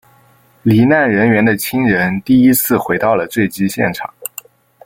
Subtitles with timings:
[0.63, 4.11] 罹难人员的亲人第一次回到了坠机现场。